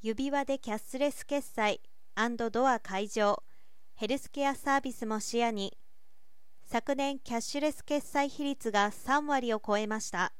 [0.00, 1.80] 指輪でキャッスレス決済
[2.52, 3.42] ドア解錠
[3.96, 5.76] ヘルスケアサービスも視野に
[6.64, 10.32] 昨年キャッシュレス決済比率が3割を超えました。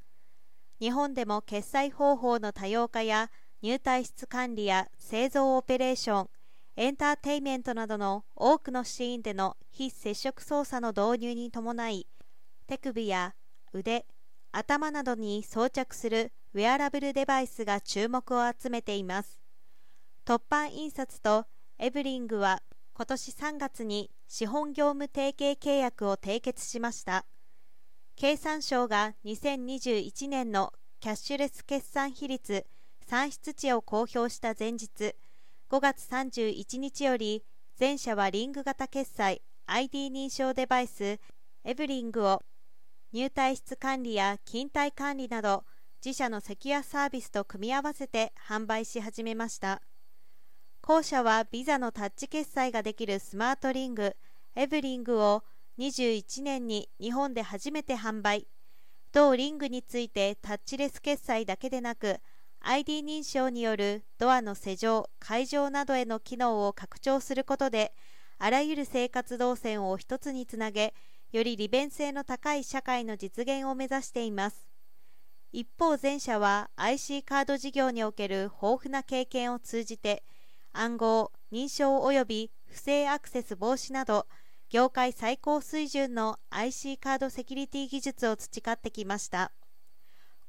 [0.79, 6.29] 日本でも決済方法の多様化や入退出管理や製造オペレーション
[6.77, 12.07] エンターテイメントなどの多くのシーンでの非接触操作の導入に伴い
[12.69, 13.35] 手首や
[13.73, 14.07] 腕
[14.53, 19.48] 頭などに装着するウェアラブルデバイスが注目を集めています。
[20.29, 21.47] 突版印刷と
[21.79, 22.63] エブリングは
[22.93, 27.25] 今年3月に資本業務提携契約を締結しました。
[28.15, 32.67] 経産省が2021年のキャッシュレス決算比率
[33.07, 35.17] 算出値を公表した前日
[35.71, 37.43] 5月31日より
[37.77, 41.19] 全社はリング型決済 ID 認証デバイス
[41.65, 42.43] エブリングを
[43.15, 45.65] 入退出管理や勤怠管理など
[46.05, 49.81] 自社のセキュアサービスと組み合わせて販売し始めました。
[50.89, 54.17] 後者はビザのタッチ決済ができるスマートリング
[54.57, 55.45] エブリングを
[55.79, 58.47] 21年に日本で初めて販売。
[59.13, 62.21] 同リングについてタッチレス決済だけでなく
[62.61, 67.93] ID 認証によるドアの施錠、解錠などへの機能を拡張することで
[68.39, 70.95] あらゆる生活動線を一つにつなげ
[71.33, 74.67] より利便性の高い社会の実現を目指しています。
[75.53, 80.23] 一方前者は IC カード事業における豊富な経験を通じて
[80.73, 84.27] 暗号、認証及び不正アクセス防止など
[84.71, 89.53] 業界最高水準の IC カードセキュリティ技術を培ってきました。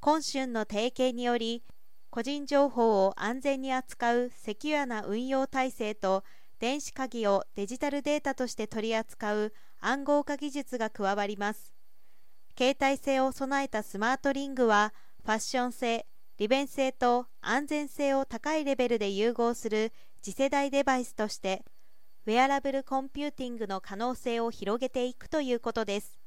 [0.00, 1.62] 今春の提携により
[2.10, 6.24] 個人情報を安全に扱うセキュアな運用体制と
[6.58, 11.72] 電子鍵をデジタルデータとして取り扱う暗号化技術が加わります。
[12.58, 14.92] 携帯性を備えたスマートリングは
[15.24, 21.64] ファッション性利便性と安全性を高いレベルで融合する次世代デバイスとして
[22.26, 26.20] ウェアラブルコンピューティングの可能性を広げていくということです。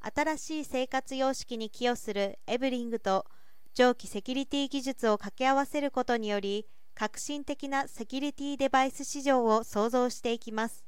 [0.00, 3.26] 新しい生活様式に寄与するエブリングと
[3.74, 10.84] 長期セキュリティ技術を掛け合わせることにより革新的なセキュリティデバイス市場を創造していきます。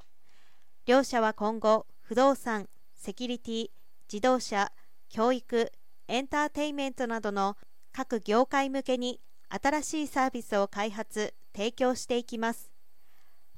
[0.87, 3.67] 両社は今後不動産セキュリティ
[4.11, 4.71] 自動車
[5.09, 5.73] 教育
[6.07, 7.57] エンターテインメントなどの
[7.93, 11.35] 各業界向けに新しいサービスを開発。
[11.55, 12.73] 提供していきます。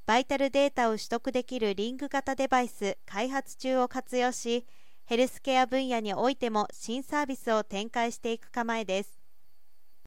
[0.05, 4.65] バイタルデータを取得できるリング型デバイス開発中を活用し
[5.05, 9.20] ヘルスケア分野においても新サービスを展開していく構えです。